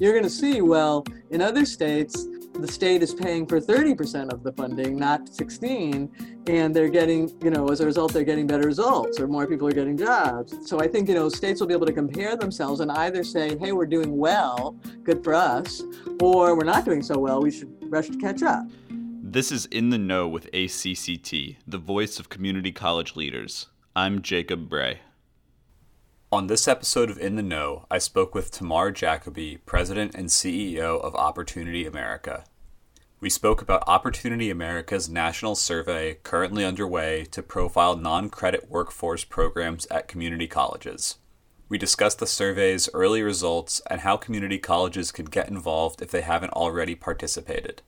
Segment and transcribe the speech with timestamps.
[0.00, 4.42] you're going to see, well, in other states, the state is paying for 30% of
[4.42, 8.66] the funding, not 16, and they're getting, you know, as a result, they're getting better
[8.66, 10.68] results or more people are getting jobs.
[10.68, 13.56] So I think, you know, states will be able to compare themselves and either say,
[13.58, 15.82] hey, we're doing well, good for us,
[16.20, 18.64] or we're not doing so well, we should rush to catch up.
[18.90, 23.66] This is In the Know with ACCT, the voice of community college leaders.
[23.94, 25.00] I'm Jacob Bray.
[26.34, 31.00] On this episode of In the Know, I spoke with Tamar Jacoby, President and CEO
[31.00, 32.42] of Opportunity America.
[33.20, 39.86] We spoke about Opportunity America's national survey currently underway to profile non credit workforce programs
[39.92, 41.18] at community colleges.
[41.68, 46.22] We discussed the survey's early results and how community colleges can get involved if they
[46.22, 47.80] haven't already participated.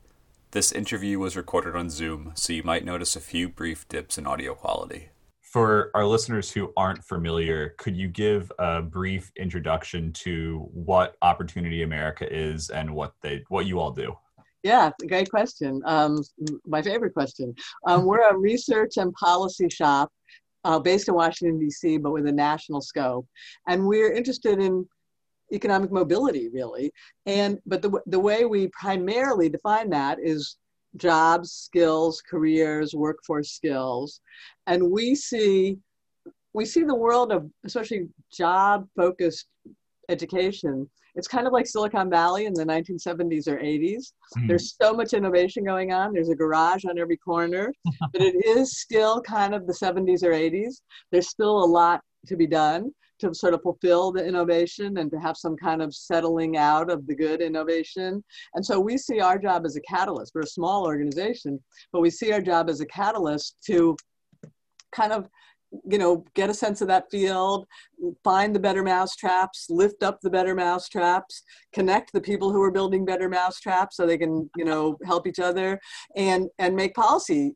[0.52, 4.24] This interview was recorded on Zoom, so you might notice a few brief dips in
[4.24, 5.09] audio quality
[5.56, 11.82] for our listeners who aren't familiar, could you give a brief introduction to what Opportunity
[11.82, 14.15] America is and what they what you all do?
[14.62, 15.80] Yeah, great question.
[15.87, 16.23] Um,
[16.66, 17.54] my favorite question.
[17.87, 20.12] Um, we're a research and policy shop
[20.65, 23.27] uh, based in Washington D.C., but with a national scope,
[23.66, 24.87] and we're interested in
[25.54, 26.93] economic mobility, really.
[27.24, 30.59] And but the the way we primarily define that is
[30.96, 34.20] jobs, skills, careers, workforce skills.
[34.66, 35.78] And we see
[36.54, 39.46] we see the world of especially job focused
[40.09, 40.88] education.
[41.15, 44.12] It's kind of like Silicon Valley in the 1970s or 80s.
[44.37, 44.46] Mm-hmm.
[44.48, 46.12] There's so much innovation going on.
[46.12, 47.73] There's a garage on every corner,
[48.12, 50.80] but it is still kind of the 70s or 80s.
[51.10, 55.18] There's still a lot to be done to sort of fulfill the innovation and to
[55.18, 58.22] have some kind of settling out of the good innovation.
[58.54, 60.32] And so we see our job as a catalyst.
[60.34, 61.59] We're a small organization,
[61.92, 63.96] but we see our job as a catalyst to
[64.92, 65.28] kind of
[65.88, 67.66] you know, get a sense of that field,
[68.22, 71.42] find the better mousetraps, lift up the better mousetraps,
[71.72, 75.38] connect the people who are building better mousetraps so they can, you know, help each
[75.38, 75.78] other
[76.16, 77.54] and, and make policy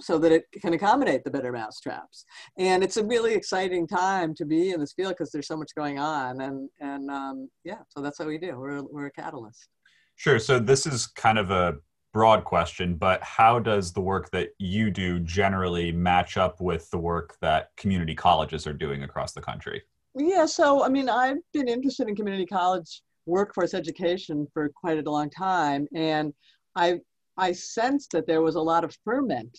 [0.00, 2.24] so that it can accommodate the better mousetraps.
[2.58, 5.70] And it's a really exciting time to be in this field because there's so much
[5.76, 6.40] going on.
[6.40, 8.58] And, and um, yeah, so that's what we do.
[8.58, 9.68] We're, we're a catalyst.
[10.16, 10.38] Sure.
[10.38, 11.74] So this is kind of a
[12.16, 16.96] broad question, but how does the work that you do generally match up with the
[16.96, 19.82] work that community colleges are doing across the country?
[20.14, 25.10] Yeah, so I mean, I've been interested in community college workforce education for quite a
[25.10, 26.32] long time, and
[26.74, 27.00] I
[27.36, 29.54] I sensed that there was a lot of ferment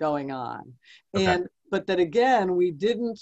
[0.00, 0.72] going on,
[1.14, 1.26] okay.
[1.26, 3.20] and but that again we didn't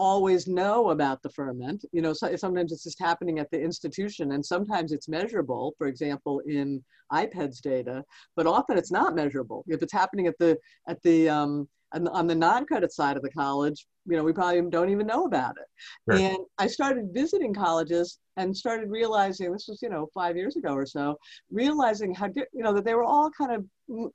[0.00, 1.84] always know about the ferment.
[1.92, 5.86] You know, so, sometimes it's just happening at the institution and sometimes it's measurable, for
[5.86, 8.02] example, in IPEDS data,
[8.36, 9.64] but often it's not measurable.
[9.68, 10.56] If it's happening at the,
[10.88, 14.90] at the, um, on the non-credit side of the college, you know, we probably don't
[14.90, 15.68] even know about it.
[16.08, 16.20] Sure.
[16.24, 20.72] And I started visiting colleges and started realizing, this was, you know, five years ago
[20.72, 21.16] or so,
[21.50, 24.12] realizing how, you know, that they were all kind of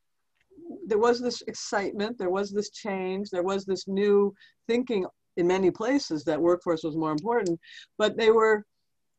[0.87, 4.33] there was this excitement, there was this change, there was this new
[4.67, 5.05] thinking
[5.37, 7.59] in many places that workforce was more important,
[7.97, 8.65] but they were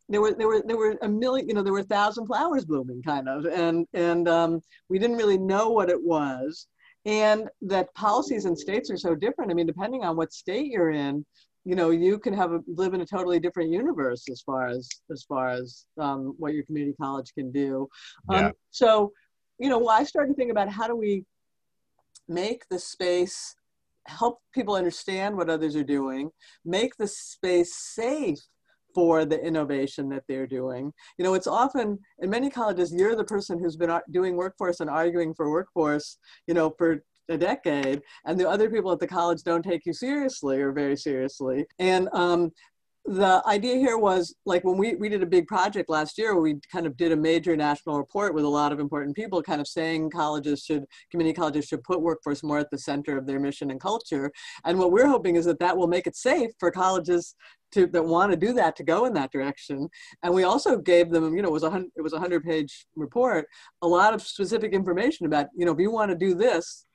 [0.09, 2.65] there were there were there were a million you know there were a thousand flowers
[2.65, 6.67] blooming kind of and and um, we didn't really know what it was.
[7.05, 9.51] And that policies in states are so different.
[9.51, 11.25] I mean depending on what state you're in
[11.65, 14.89] you know you can have a, live in a totally different universe as far as
[15.11, 17.89] as far as um, what your community college can do.
[18.29, 19.13] Um, so
[19.59, 21.25] you know well, i started to think about how do we
[22.29, 23.57] make the space
[24.09, 26.31] help people understand what others are doing,
[26.65, 28.39] make the space safe
[28.95, 30.93] for the innovation that they're doing.
[31.19, 34.89] You know, it's often in many colleges, you're the person who's been doing workforce and
[34.89, 39.43] arguing for workforce, you know, for a decade, and the other people at the college
[39.43, 41.67] don't take you seriously or very seriously.
[41.79, 42.53] And um,
[43.07, 46.57] the idea here was like when we, we did a big project last year, we
[46.73, 49.69] kind of did a major national report with a lot of important people kind of
[49.69, 53.71] saying colleges should, community colleges should put workforce more at the center of their mission
[53.71, 54.33] and culture.
[54.65, 57.37] And what we're hoping is that that will make it safe for colleges
[57.73, 59.89] to, that want to do that to go in that direction.
[60.25, 62.45] And we also gave them, you know, it was a hundred, it was a hundred
[62.45, 63.47] page report,
[63.83, 66.87] a lot of specific information about, you know, if you want to do this,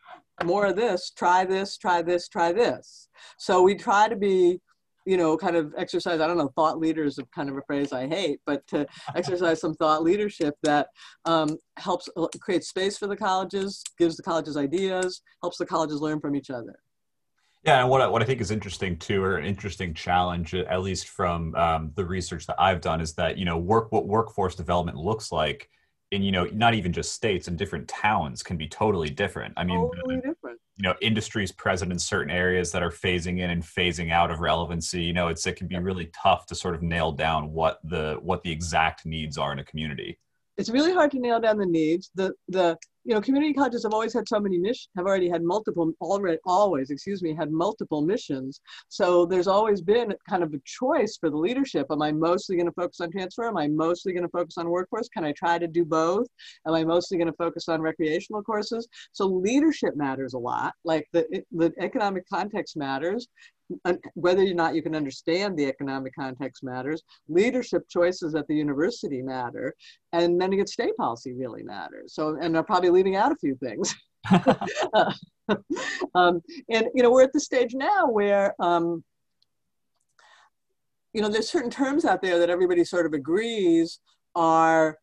[0.43, 3.07] more of this, try this, try this, try this.
[3.37, 4.59] So we try to be
[5.05, 7.91] you know, kind of exercise, I don't know, thought leaders of kind of a phrase
[7.91, 10.89] I hate, but to exercise some thought leadership that
[11.25, 16.01] um, helps uh, create space for the colleges, gives the colleges ideas, helps the colleges
[16.01, 16.79] learn from each other.
[17.63, 20.81] Yeah, and what I, what I think is interesting too, or an interesting challenge, at
[20.81, 24.55] least from um, the research that I've done, is that you know work what workforce
[24.55, 25.69] development looks like
[26.09, 29.53] in you know not even just states and different towns can be totally different.
[29.57, 30.37] I mean, totally different
[30.77, 34.39] you know industries present in certain areas that are phasing in and phasing out of
[34.39, 37.79] relevancy you know it's it can be really tough to sort of nail down what
[37.83, 40.17] the what the exact needs are in a community
[40.57, 42.11] it's really hard to nail down the needs.
[42.15, 45.43] The the you know community colleges have always had so many missions have already had
[45.43, 48.61] multiple already always excuse me had multiple missions.
[48.89, 51.87] So there's always been kind of a choice for the leadership.
[51.91, 53.47] Am i mostly going to focus on transfer?
[53.47, 55.09] Am i mostly going to focus on workforce?
[55.09, 56.27] Can i try to do both?
[56.67, 58.87] Am i mostly going to focus on recreational courses?
[59.11, 60.73] So leadership matters a lot.
[60.83, 63.27] Like the the economic context matters
[64.15, 69.21] whether or not you can understand the economic context matters, leadership choices at the university
[69.21, 69.73] matter,
[70.13, 72.13] and then again, state policy really matters.
[72.13, 73.95] So, and I'm probably leaving out a few things.
[76.15, 79.03] um, and you know, we're at the stage now where um,
[81.13, 83.99] you know there's certain terms out there that everybody sort of agrees
[84.35, 84.97] are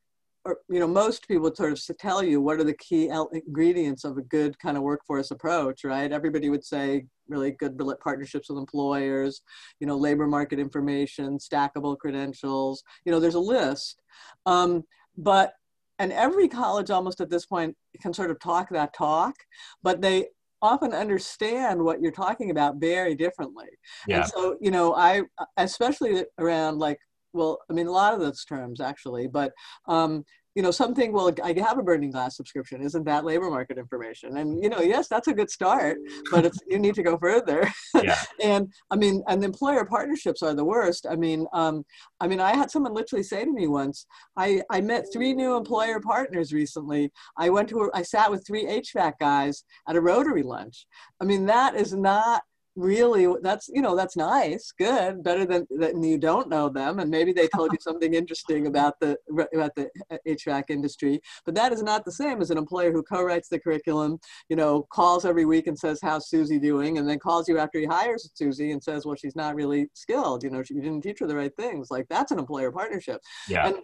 [0.49, 4.05] or, you know, most people would sort of tell you what are the key ingredients
[4.05, 6.11] of a good kind of workforce approach, right?
[6.11, 9.43] Everybody would say really good partnerships with employers,
[9.79, 14.00] you know, labor market information, stackable credentials, you know, there's a list.
[14.47, 14.85] Um,
[15.19, 15.53] but,
[15.99, 19.35] and every college almost at this point can sort of talk that talk,
[19.83, 20.29] but they
[20.62, 23.69] often understand what you're talking about very differently.
[24.06, 24.21] Yeah.
[24.21, 25.25] And so, you know, I,
[25.59, 26.99] especially around like
[27.33, 29.53] well, I mean, a lot of those terms actually, but
[29.87, 30.25] um,
[30.58, 32.82] you know, something, well, I have a burning glass subscription.
[32.82, 34.38] Isn't that labor market information?
[34.38, 35.99] And, you know, yes, that's a good start,
[36.32, 37.72] but it's, you need to go further.
[37.94, 38.19] Yeah.
[38.43, 41.06] and I mean, and employer partnerships are the worst.
[41.08, 41.84] I mean, um,
[42.19, 44.05] I mean, I had someone literally say to me once,
[44.37, 47.12] I, I met three new employer partners recently.
[47.37, 50.88] I went to, a, I sat with three HVAC guys at a Rotary lunch.
[51.20, 52.43] I mean, that is not
[52.79, 57.11] really that's you know that's nice good better than than you don't know them and
[57.11, 59.17] maybe they told you something interesting about the
[59.55, 59.89] about the
[60.27, 64.19] hvac industry but that is not the same as an employer who co-writes the curriculum
[64.49, 66.99] you know calls every week and says how's susie doing?
[66.99, 70.43] and then calls you after he hires susie and says well she's not really skilled
[70.43, 71.91] you know you didn't teach her the right things.
[71.91, 73.21] Like that's an employer partnership.
[73.49, 73.69] Yeah.
[73.69, 73.77] And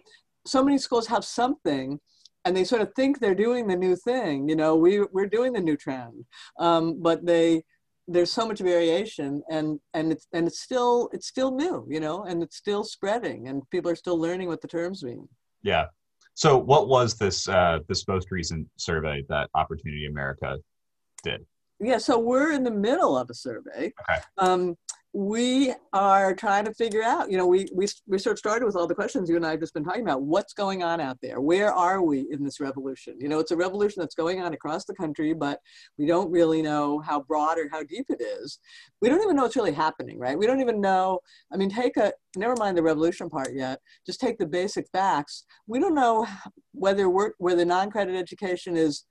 [0.45, 1.99] so many schools have something
[2.43, 5.51] and they sort of think they're doing the new thing you know we, we're doing
[5.51, 6.23] the new trend
[6.59, 7.63] um, but they
[8.07, 12.23] there's so much variation and and it's and it's still it's still new you know
[12.23, 15.27] and it's still spreading and people are still learning what the terms mean.
[15.63, 15.85] Yeah.
[16.35, 20.57] So what was this uh, this most recent survey that opportunity america
[21.23, 21.45] did?
[21.79, 23.91] Yeah so we're in the middle of a survey.
[24.09, 24.21] Okay.
[24.37, 24.75] um,
[25.15, 28.75] we are trying to figure out, you know, we, we, we sort of started with
[28.75, 30.23] all the questions you and I have just been talking about.
[30.23, 31.39] What's going on out there?
[31.39, 33.15] Where are we in this revolution?
[33.21, 35.61] You know, it's a revolution that's going on across the country, but
[35.97, 38.59] we don't really know how broad or how deep it is.
[39.01, 40.37] We don't even know what's really happening, right?
[40.37, 41.21] We don't even know.
[41.49, 45.45] I mean, take a, never mind the revolution part yet, just take the basic facts.
[45.65, 46.27] We don't know
[46.73, 49.05] whether we're, whether non-credit education is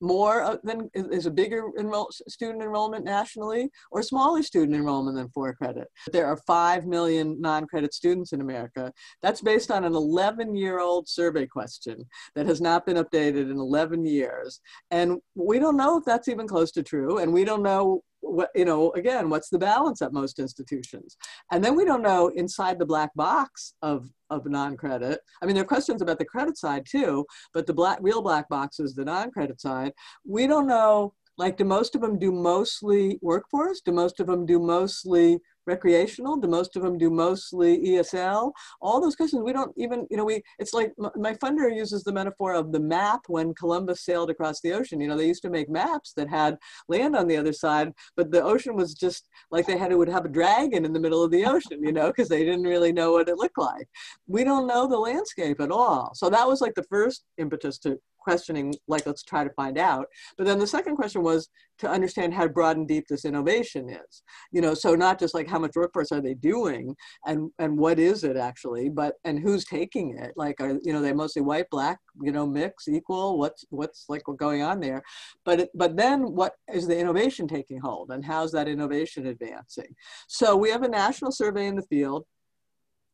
[0.00, 5.28] more uh, than is a bigger enroll, student enrollment nationally or smaller student enrollment than
[5.28, 5.88] for credit.
[6.12, 8.92] There are 5 million non-credit students in America.
[9.22, 12.04] That's based on an 11 year old survey question
[12.34, 14.60] that has not been updated in 11 years.
[14.90, 17.18] And we don't know if that's even close to true.
[17.18, 21.16] And we don't know what you know again what's the balance at most institutions?
[21.52, 25.20] And then we don't know inside the black box of of non-credit.
[25.42, 28.48] I mean there are questions about the credit side too but the black real black
[28.48, 29.92] box is the non-credit side.
[30.26, 33.80] We don't know like do most of them do mostly workforce?
[33.80, 36.36] Do most of them do mostly recreational?
[36.36, 38.52] Do most of them do mostly ESL?
[38.80, 42.12] All those questions we don't even, you know, we, it's like my funder uses the
[42.12, 45.00] metaphor of the map when Columbus sailed across the ocean.
[45.00, 46.56] You know, they used to make maps that had
[46.88, 50.08] land on the other side, but the ocean was just like they had, it would
[50.08, 52.92] have a dragon in the middle of the ocean, you know, because they didn't really
[52.92, 53.88] know what it looked like.
[54.26, 56.12] We don't know the landscape at all.
[56.14, 60.06] So that was like the first impetus to questioning, like, let's try to find out.
[60.36, 64.22] But then the second question was to understand how broad and deep this innovation is.
[64.50, 67.98] You know, so not just like how much workforce are they doing and, and what
[67.98, 70.32] is it actually, but, and who's taking it?
[70.36, 74.22] Like, are, you know, they mostly white, black, you know, mix, equal, what's, what's like
[74.38, 75.02] going on there?
[75.44, 79.94] But, but then what is the innovation taking hold and how's that innovation advancing?
[80.28, 82.24] So we have a national survey in the field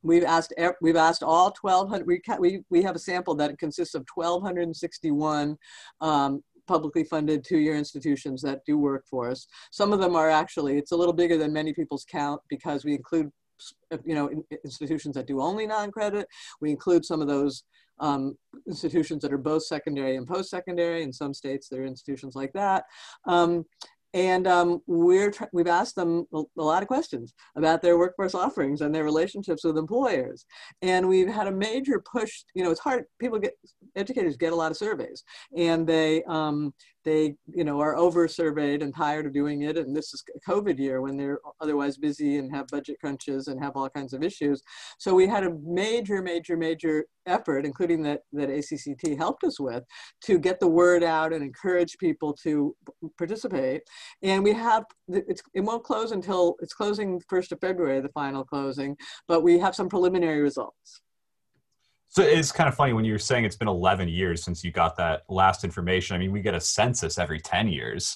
[0.02, 2.06] We've asked we've asked all 1,200.
[2.06, 5.56] We, we we have a sample that consists of 1,261
[6.00, 9.46] um, publicly funded two-year institutions that do workforce.
[9.72, 12.94] Some of them are actually it's a little bigger than many people's count because we
[12.94, 13.30] include
[14.04, 14.30] you know
[14.64, 16.26] institutions that do only non-credit.
[16.60, 17.64] We include some of those
[18.00, 21.02] um, institutions that are both secondary and post-secondary.
[21.02, 22.84] In some states, there are institutions like that.
[23.26, 23.64] Um,
[24.12, 28.80] and um, we're we've asked them a, a, lot of questions about their workforce offerings
[28.80, 30.46] and their relationships with employers.
[30.82, 32.42] And we've had a major push.
[32.54, 33.04] You know, it's hard.
[33.18, 33.54] People get
[33.96, 35.24] educators get a lot of surveys
[35.56, 36.72] and they um,
[37.04, 40.50] they you know are over surveyed and tired of doing it and this is a
[40.50, 44.22] covid year when they're otherwise busy and have budget crunches and have all kinds of
[44.22, 44.62] issues.
[44.98, 49.84] So we had a major major major effort including that that acct helped us with
[50.22, 52.74] to get the word out and encourage people to
[53.18, 53.82] participate.
[54.22, 58.44] And we have it's, it won't close until it's closing 1st of february the final
[58.44, 58.96] closing
[59.28, 61.02] but we have some preliminary results
[62.10, 64.72] so it's kind of funny when you were saying it's been 11 years since you
[64.72, 66.16] got that last information.
[66.16, 68.14] I mean, we get a census every 10 years.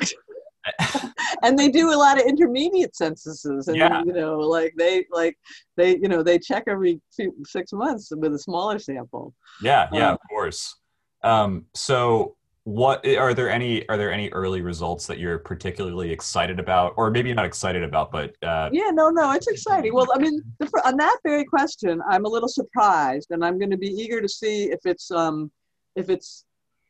[1.45, 4.03] and they do a lot of intermediate censuses and yeah.
[4.03, 5.37] you know like they like
[5.77, 6.99] they you know they check every
[7.45, 10.75] six months with a smaller sample yeah yeah um, of course
[11.23, 12.35] um, so
[12.65, 16.95] what are there any are there any early results that you're particularly excited about?
[16.97, 18.71] Or maybe not excited about but uh...
[18.73, 19.93] yeah no no it's exciting.
[19.93, 20.41] Well i mean
[20.85, 24.29] on that very question i'm a little surprised and i'm going to be eager to
[24.29, 25.51] see if it's um
[25.95, 26.45] if it's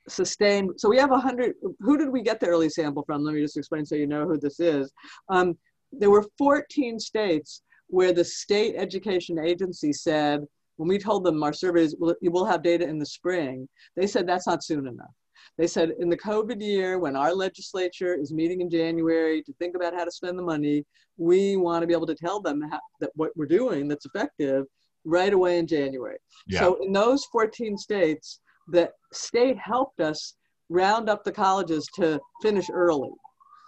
[0.08, 0.70] sustained.
[0.76, 3.24] So we have a hundred who did we get the early sample from?
[3.24, 4.92] Let me just explain so you know who this is.
[5.28, 5.56] Um,
[5.92, 10.44] there were 14 states where the state education agency said
[10.76, 14.26] when we told them our surveys will, will have data in the spring they said
[14.26, 15.14] that's not soon enough
[15.58, 19.76] they said in the COVID year, when our legislature is meeting in January to think
[19.76, 20.84] about how to spend the money,
[21.16, 24.64] we want to be able to tell them how, that what we're doing that's effective
[25.04, 26.18] right away in January.
[26.46, 26.60] Yeah.
[26.60, 30.34] So in those 14 states, the state helped us
[30.70, 33.10] round up the colleges to finish early.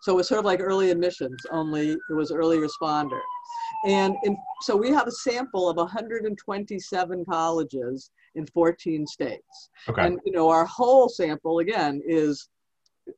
[0.03, 3.21] So it was sort of like early admissions, only it was early responder.
[3.87, 9.71] And in, so we have a sample of 127 colleges in 14 states.
[9.89, 10.07] Okay.
[10.07, 12.49] And you know, our whole sample again is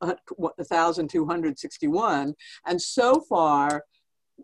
[0.00, 2.34] 1,261,
[2.66, 3.84] and so far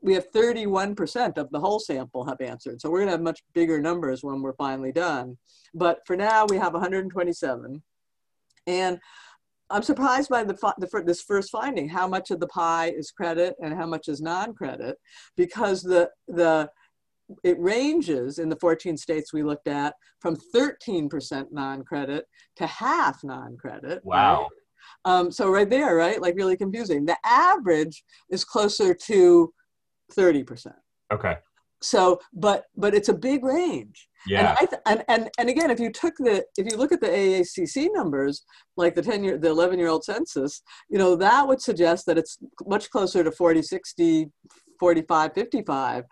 [0.02, 2.80] we have 31% of the whole sample have answered.
[2.80, 5.38] So we're going to have much bigger numbers when we're finally done.
[5.72, 7.82] But for now, we have 127.
[8.66, 8.98] And
[9.70, 13.54] I'm surprised by the, the, this first finding, how much of the pie is credit
[13.62, 14.96] and how much is non-credit,
[15.36, 16.70] because the, the
[17.42, 22.26] it ranges in the 14 states we looked at from 13% non-credit
[22.56, 24.00] to half non-credit.
[24.04, 24.42] Wow.
[24.42, 24.48] Right?
[25.06, 27.04] Um, so right there, right, like really confusing.
[27.04, 29.52] The average is closer to
[30.16, 30.72] 30%.
[31.12, 31.36] Okay.
[31.82, 34.08] So, but but it's a big range.
[34.26, 34.56] Yeah.
[34.58, 37.08] And, th- and and and again, if you took the if you look at the
[37.08, 38.42] AACC numbers,
[38.78, 42.16] like the 10 year the 11 year old census, you know that would suggest that
[42.16, 44.30] it's much closer to 40, 60,
[44.80, 46.04] 45, 55.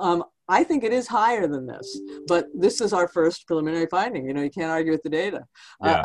[0.00, 4.26] Um, I think it is higher than this, but this is our first preliminary finding.
[4.26, 5.44] You know, you can't argue with the data.
[5.82, 6.02] Yeah.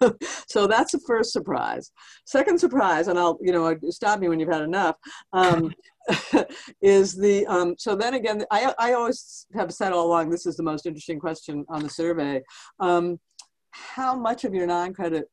[0.00, 0.10] Uh,
[0.48, 1.90] so that's the first surprise.
[2.24, 4.94] Second surprise, and I'll, you know, stop me when you've had enough,
[5.32, 5.74] um,
[6.80, 10.56] is the, um, so then again, I, I always have said all along, this is
[10.56, 12.42] the most interesting question on the survey.
[12.78, 13.18] Um,
[13.72, 15.28] how much of your non-credit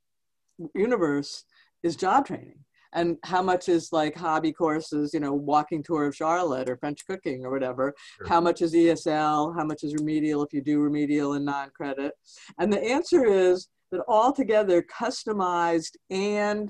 [0.73, 1.43] universe
[1.83, 2.57] is job training?
[2.94, 7.06] And how much is like hobby courses you know walking tour of charlotte or french
[7.06, 7.94] cooking or whatever?
[8.17, 8.27] Sure.
[8.27, 12.13] how much is esl how much is remedial if you do remedial and non-credit?
[12.60, 16.70] And the answer is that altogether customized and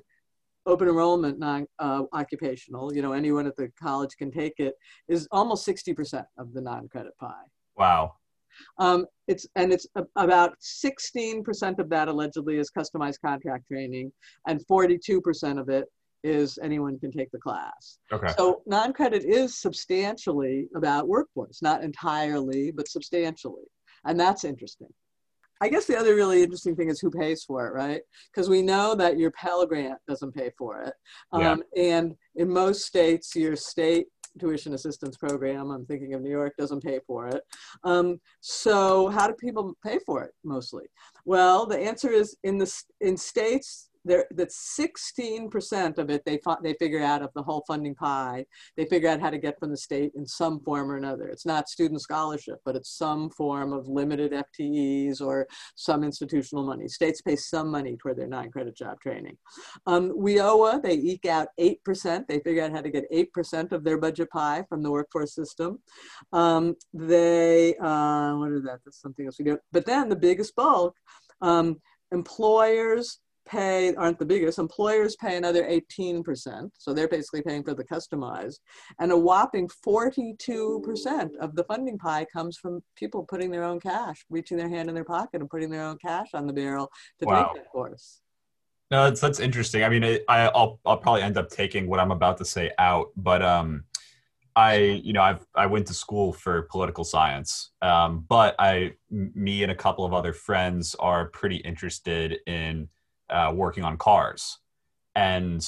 [0.65, 4.73] open enrollment non uh, occupational you know anyone at the college can take it
[5.07, 7.45] is almost 60% of the non-credit pie.
[7.75, 8.13] Wow.
[8.77, 14.11] Um, it's and it's about 16% of that allegedly is customized contract training,
[14.47, 15.85] and 42% of it
[16.23, 17.99] is anyone can take the class.
[18.11, 18.33] Okay.
[18.37, 23.65] So non-credit is substantially about workforce, not entirely, but substantially.
[24.05, 24.89] And that's interesting.
[25.59, 28.01] I guess the other really interesting thing is who pays for it, right?
[28.31, 30.93] Because we know that your Pell Grant doesn't pay for it.
[31.33, 31.51] Yeah.
[31.51, 34.07] Um, and in most states, your state
[34.39, 37.41] tuition assistance program, I'm thinking of New York, doesn't pay for it.
[37.83, 40.83] Um, so how do people pay for it mostly?
[41.25, 42.71] Well, the answer is in the
[43.01, 47.95] in states there that 16% of it they they figure out of the whole funding
[47.95, 48.45] pie.
[48.75, 51.27] They figure out how to get from the state in some form or another.
[51.27, 56.87] It's not student scholarship but it's some form of limited ftes or some institutional money.
[56.87, 59.37] States pay some money toward their non-credit job training.
[59.85, 64.29] Um, they eke out 8% they figure out how to get 8% of their budget
[64.29, 65.79] pie from the workforce system.
[66.33, 68.79] Um, they uh, what is that?
[68.85, 70.95] That's something else we do but then the biggest bulk
[71.41, 71.77] um,
[72.11, 74.59] employers pay aren't the biggest.
[74.59, 76.69] Employers pay another 18%.
[76.77, 78.59] So they're basically paying for the customized.
[78.99, 84.25] And a whopping 42% of the funding pie comes from people putting their own cash,
[84.29, 87.25] reaching their hand in their pocket and putting their own cash on the barrel to
[87.25, 87.45] wow.
[87.53, 88.21] take that course.
[88.89, 89.83] No, that's that's interesting.
[89.83, 93.07] I mean, I, I'll I'll probably end up taking what I'm about to say out,
[93.17, 93.83] but um,
[94.57, 99.61] I, you know, I've I went to school for political science, um, but I, me
[99.61, 102.89] and a couple of other friends are pretty interested in
[103.29, 104.59] uh, working on cars,
[105.15, 105.65] and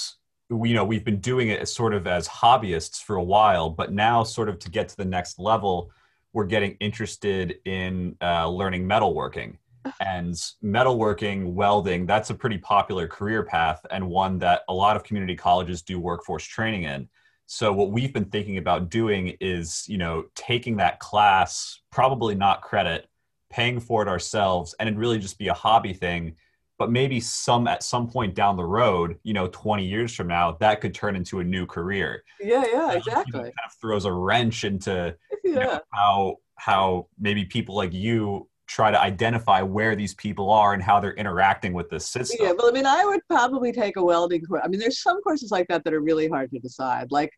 [0.50, 3.70] we, you know, we've been doing it as sort of as hobbyists for a while,
[3.70, 5.92] but now, sort of to get to the next level,
[6.34, 9.58] we're getting interested in uh, learning metalworking
[10.00, 15.04] and metalworking, welding, that's a pretty popular career path and one that a lot of
[15.04, 17.08] community colleges do workforce training in.
[17.46, 22.62] So what we've been thinking about doing is, you know, taking that class, probably not
[22.62, 23.08] credit,
[23.50, 26.36] paying for it ourselves, and it really just be a hobby thing.
[26.80, 30.58] But maybe some at some point down the road, you know, 20 years from now,
[30.62, 32.24] that could turn into a new career.
[32.40, 33.42] Yeah, yeah, exactly.
[33.42, 35.52] kind of throws a wrench into yeah.
[35.52, 40.74] you know, how how maybe people like you try to identify where these people are
[40.74, 42.38] and how they're interacting with this system.
[42.40, 44.62] Yeah, but I mean, I would probably take a welding course.
[44.64, 47.12] I mean, there's some courses like that that are really hard to decide.
[47.12, 47.32] Like,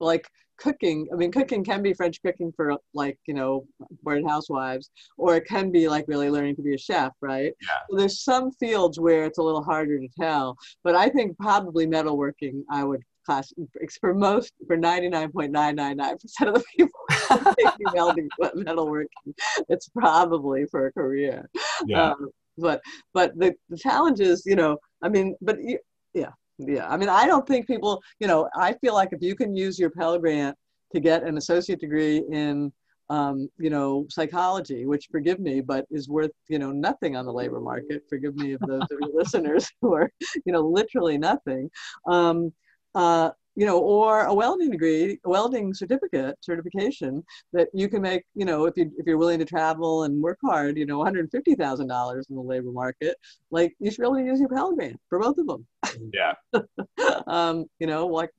[0.00, 0.26] like
[0.58, 1.08] cooking.
[1.12, 3.64] I mean, cooking can be French cooking for like you know
[4.02, 7.52] bored housewives, or it can be like really learning to be a chef, right?
[7.62, 7.68] Yeah.
[7.90, 11.86] So there's some fields where it's a little harder to tell, but I think probably
[11.86, 13.52] metalworking I would class
[14.00, 16.14] for most for 99.999%
[16.48, 17.00] of the people
[17.58, 19.34] taking welding metalworking
[19.68, 21.46] it's probably for a career
[21.84, 22.12] yeah.
[22.12, 22.80] Um, but
[23.12, 25.58] but the, the challenge is you know i mean but
[26.14, 29.34] yeah yeah i mean i don't think people you know i feel like if you
[29.34, 30.56] can use your pell grant
[30.92, 32.72] to get an associate degree in
[33.10, 37.32] um, you know, psychology, which forgive me, but is worth, you know, nothing on the
[37.32, 38.02] labor market.
[38.08, 40.10] Forgive me of those of your listeners who are,
[40.44, 41.70] you know, literally nothing.
[42.06, 42.52] Um,
[42.94, 48.22] uh, you know, or a welding degree, a welding certificate, certification that you can make,
[48.36, 51.08] you know, if you if you're willing to travel and work hard, you know, one
[51.08, 53.16] hundred fifty thousand dollars in the labor market,
[53.50, 55.66] like you should be able to use your Pell Grant for both of them.
[56.14, 56.34] Yeah.
[57.26, 58.30] um, you know, like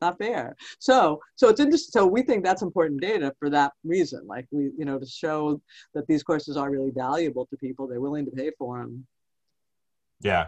[0.00, 0.56] not fair.
[0.78, 1.92] So so it's interesting.
[1.92, 4.26] So we think that's important data for that reason.
[4.26, 5.60] Like we, you know, to show
[5.92, 9.06] that these courses are really valuable to people, they're willing to pay for them.
[10.22, 10.46] Yeah.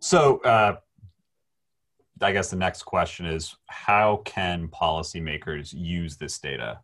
[0.00, 0.76] So uh,
[2.20, 6.80] I guess the next question is how can policymakers use this data?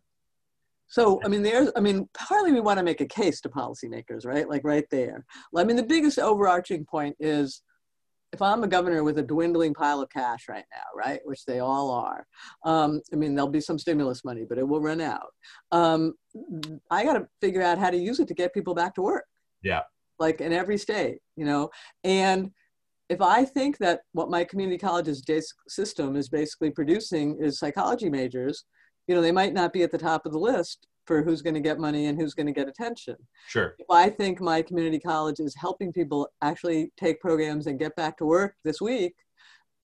[0.88, 4.26] So, I mean, there's, I mean, partly we want to make a case to policymakers,
[4.26, 4.46] right?
[4.46, 5.24] Like right there.
[5.56, 7.62] I mean, the biggest overarching point is
[8.32, 11.60] if I'm a governor with a dwindling pile of cash right now, right, which they
[11.60, 12.26] all are,
[12.64, 15.32] um, I mean, there'll be some stimulus money, but it will run out.
[15.70, 16.14] Um,
[16.90, 19.24] I got to figure out how to use it to get people back to work.
[19.62, 19.82] Yeah.
[20.18, 21.70] Like in every state, you know,
[22.04, 22.50] and
[23.12, 25.22] if I think that what my community college's
[25.68, 28.64] system is basically producing is psychology majors,
[29.06, 31.54] you know, they might not be at the top of the list for who's going
[31.54, 33.16] to get money and who's going to get attention.
[33.48, 33.74] Sure.
[33.78, 38.16] If I think my community college is helping people actually take programs and get back
[38.18, 39.14] to work this week,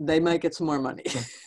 [0.01, 1.03] they might get some more money.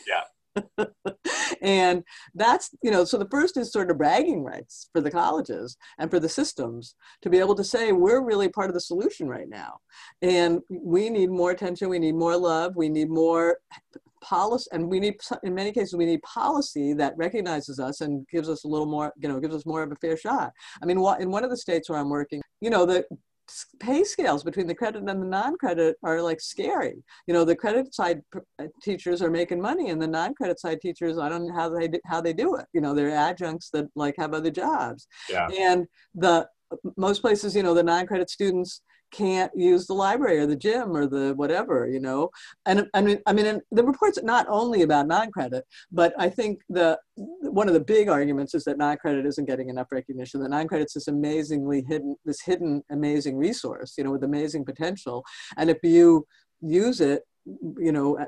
[0.07, 0.21] yeah.
[1.61, 2.03] and
[2.35, 6.09] that's you know so the first is sort of bragging rights for the colleges and
[6.09, 9.49] for the systems to be able to say we're really part of the solution right
[9.49, 9.79] now.
[10.21, 13.57] And we need more attention we need more love we need more
[14.21, 18.49] policy and we need in many cases we need policy that recognizes us and gives
[18.49, 20.51] us a little more you know gives us more of a fair shot.
[20.81, 23.05] I mean in one of the states where i'm working you know the
[23.79, 27.03] pay scales between the credit and the non-credit are like scary.
[27.27, 31.17] You know, the credit side uh, teachers are making money, and the non-credit side teachers,
[31.17, 32.65] I don't know how they do, how they do it.
[32.73, 35.07] You know, they're adjuncts that like have other jobs.
[35.29, 35.47] Yeah.
[35.47, 36.47] And the
[36.97, 41.05] most places, you know, the non-credit students can't use the library or the gym or
[41.07, 42.29] the whatever, you know.
[42.65, 46.99] And I mean, I mean, the report's not only about non-credit, but I think the
[47.15, 50.41] one of the big arguments is that non-credit isn't getting enough recognition.
[50.41, 55.23] That non-credit's this amazingly hidden, this hidden amazing resource, you know, with amazing potential.
[55.57, 56.25] And if you
[56.61, 57.23] use it
[57.79, 58.23] you know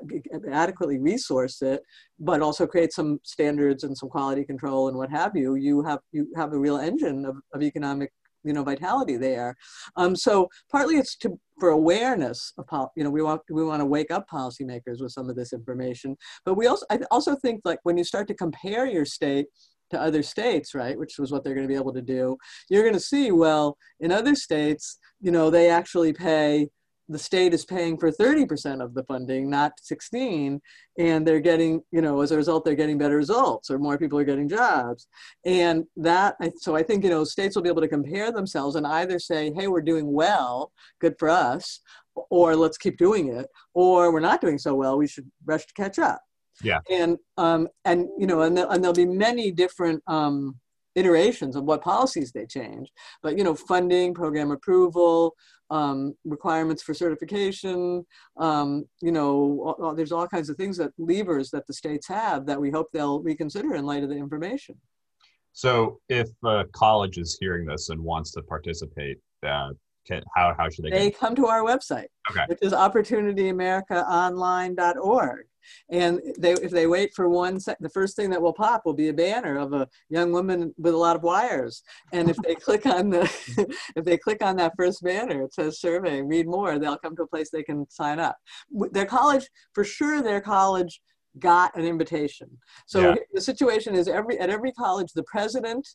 [0.52, 1.84] adequately resource it
[2.20, 6.00] but also create some standards and some quality control and what have you you have
[6.12, 8.12] you have a real engine of, of economic
[8.44, 9.56] you know vitality there.
[9.96, 13.86] Um, so partly it's to for awareness of you know we want we want to
[13.86, 17.80] wake up policymakers with some of this information, but we also I also think like
[17.84, 19.48] when you start to compare your state
[19.92, 22.36] to other states, right, which was what they're going to be able to do,
[22.70, 26.68] you're going to see well in other states, you know, they actually pay
[27.10, 30.62] the state is paying for 30% of the funding, not 16,
[30.98, 34.18] and they're getting, you know, as a result, they're getting better results or more people
[34.18, 35.08] are getting jobs.
[35.46, 38.88] And that, so I think, you know, states will be able to compare themselves and
[38.88, 41.82] either say, hey, we're doing well, good for us,
[42.30, 45.74] or let's keep doing it, or we're not doing so well, we should rush to
[45.74, 46.22] catch up.
[46.62, 46.80] Yeah.
[46.90, 50.60] And, um, and you know, and, and there'll be many different, um,
[50.96, 55.36] iterations of what policies they change but you know funding program approval
[55.74, 58.06] um, requirements for certification.
[58.38, 62.46] Um, you know, all, there's all kinds of things that levers that the states have
[62.46, 64.76] that we hope they'll reconsider in light of the information.
[65.54, 69.70] So, if a college is hearing this and wants to participate, uh,
[70.06, 70.92] can, how, how should they?
[70.92, 72.44] They come to our website, okay.
[72.48, 75.46] which is opportunityamericaonline.org.
[75.90, 78.94] And they, if they wait for one sec, the first thing that will pop will
[78.94, 81.84] be a banner of a young woman with a lot of wires.
[82.12, 83.24] And if they click on the,
[83.96, 87.24] if they click on that first banner, it says survey, read more, they'll come to
[87.24, 88.38] a place they can sign up.
[88.92, 91.02] Their college, for sure, their college
[91.40, 92.48] got an invitation.
[92.86, 93.16] So yeah.
[93.34, 95.88] the situation is every at every college, the president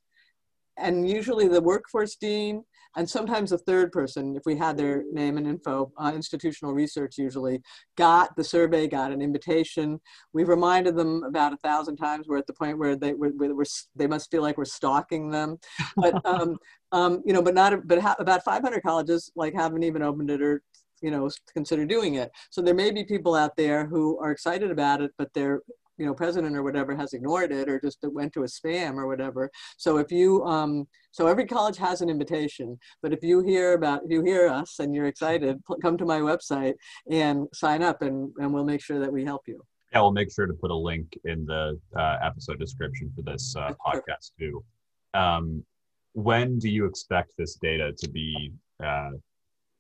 [0.79, 2.65] and usually the workforce dean
[2.97, 7.19] and sometimes a third person, if we had their name and info, uh, institutional research
[7.19, 7.63] usually,
[7.97, 10.01] got the survey, got an invitation.
[10.33, 12.27] We've reminded them about a thousand times.
[12.27, 13.65] We're at the point where they were, where
[13.95, 15.59] they must feel like we're stalking them,
[15.97, 16.57] but um,
[16.91, 20.43] um, you know, but not but ha- about 500 colleges like haven't even opened it
[20.43, 20.63] or
[21.01, 22.33] you know consider doing it.
[22.51, 25.61] So there may be people out there who are excited about it, but they're
[25.99, 29.07] you know president or whatever has ignored it or just went to a spam or
[29.07, 29.51] whatever.
[29.77, 34.03] So if you um so every college has an invitation but if you hear about
[34.05, 36.75] if you hear us and you're excited come to my website
[37.11, 39.61] and sign up and and we'll make sure that we help you.
[39.93, 43.55] Yeah we'll make sure to put a link in the uh, episode description for this
[43.57, 44.65] uh, podcast too.
[45.15, 45.65] Um,
[46.13, 49.11] when do you expect this data to be uh,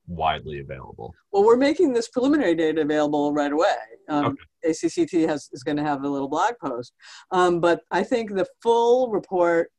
[0.09, 1.15] widely available?
[1.33, 3.77] Well, we're making this preliminary data available right away.
[4.09, 4.73] Um, okay.
[4.73, 6.93] ACCT has, is going to have a little blog post.
[7.31, 9.71] Um, but I think the full report,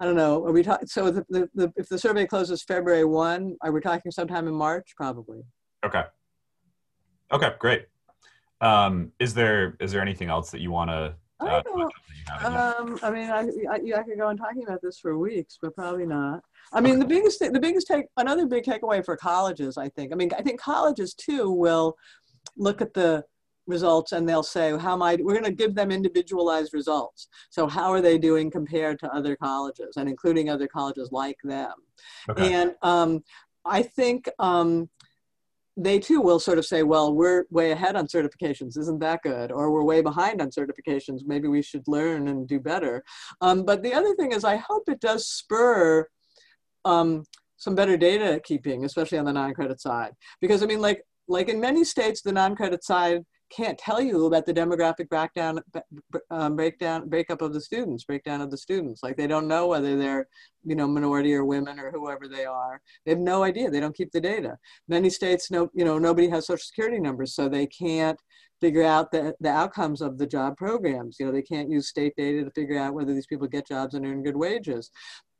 [0.00, 3.04] I don't know, are we talking, so the, the, the, if the survey closes February
[3.04, 4.94] 1, are we talking sometime in March?
[4.96, 5.42] Probably.
[5.84, 6.04] Okay.
[7.32, 7.86] Okay, great.
[8.60, 11.14] Um, is there is there anything else that you want to
[11.46, 11.92] I don't.
[12.44, 15.74] Um, I mean, I, I, I could go on talking about this for weeks, but
[15.74, 16.42] probably not.
[16.72, 20.12] I mean, the biggest thing, the biggest take, another big takeaway for colleges, I think.
[20.12, 21.96] I mean, I think colleges too will
[22.56, 23.24] look at the
[23.66, 27.28] results and they'll say, how am I, we're going to give them individualized results.
[27.50, 31.72] So how are they doing compared to other colleges and including other colleges like them?
[32.28, 32.52] Okay.
[32.52, 33.22] And um,
[33.64, 34.88] I think um,
[35.76, 38.78] they too will sort of say, well, we're way ahead on certifications.
[38.78, 39.50] Isn't that good?
[39.50, 41.22] Or we're way behind on certifications.
[41.26, 43.02] Maybe we should learn and do better.
[43.40, 46.06] Um, but the other thing is, I hope it does spur
[46.84, 47.24] um,
[47.56, 50.12] some better data keeping, especially on the non-credit side.
[50.40, 54.46] Because I mean, like, like in many states, the non-credit side can't tell you about
[54.46, 55.60] the demographic breakdown,
[56.30, 59.02] um, breakdown, breakup of the students, breakdown of the students.
[59.02, 60.28] Like they don't know whether they're,
[60.64, 62.80] you know, minority or women or whoever they are.
[63.04, 63.70] They have no idea.
[63.70, 64.56] They don't keep the data.
[64.88, 68.18] Many states, no, you know, nobody has social security numbers, so they can't
[68.60, 71.16] figure out the, the outcomes of the job programs.
[71.18, 73.94] You know, they can't use state data to figure out whether these people get jobs
[73.94, 74.90] and earn good wages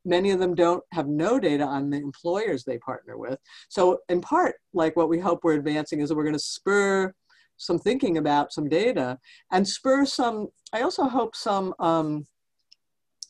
[0.05, 3.39] many of them don't have no data on the employers they partner with.
[3.69, 7.15] So in part, like what we hope we're advancing is that we're going to spur
[7.57, 9.19] some thinking about some data
[9.53, 12.27] and spur some, I also hope some um,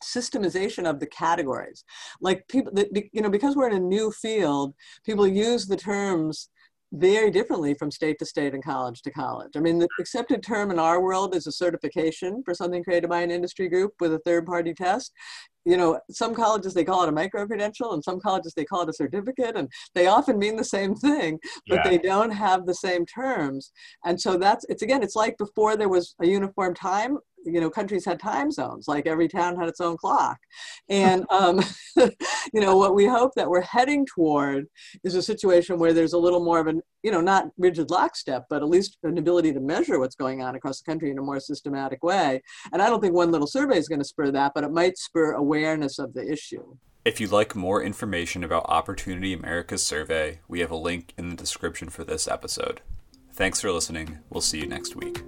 [0.02, 1.84] systemization of the categories.
[2.20, 6.48] Like people, that, you know, because we're in a new field, people use the terms
[6.92, 9.52] very differently from state to state and college to college.
[9.56, 13.20] I mean, the accepted term in our world is a certification for something created by
[13.20, 15.12] an industry group with a third party test.
[15.64, 18.82] You know, some colleges they call it a micro credential, and some colleges they call
[18.82, 21.88] it a certificate, and they often mean the same thing, but yeah.
[21.88, 23.72] they don't have the same terms.
[24.04, 27.70] And so that's it's again, it's like before there was a uniform time you know
[27.70, 30.38] countries had time zones like every town had its own clock
[30.88, 31.60] and um,
[31.96, 34.66] you know what we hope that we're heading toward
[35.04, 38.44] is a situation where there's a little more of an you know not rigid lockstep
[38.48, 41.22] but at least an ability to measure what's going on across the country in a
[41.22, 44.52] more systematic way and i don't think one little survey is going to spur that
[44.54, 49.34] but it might spur awareness of the issue if you'd like more information about Opportunity
[49.34, 52.80] America's survey, we have a link in the description for this episode.
[53.32, 54.20] Thanks for listening.
[54.30, 55.22] We'll see you next week.